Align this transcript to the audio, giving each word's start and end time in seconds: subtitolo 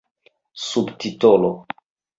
subtitolo 0.67 1.51